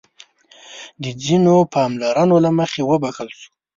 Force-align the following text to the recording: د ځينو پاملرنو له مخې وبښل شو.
د 1.03 1.05
ځينو 1.23 1.55
پاملرنو 1.73 2.35
له 2.45 2.51
مخې 2.59 2.81
وبښل 2.89 3.29
شو. 3.39 3.49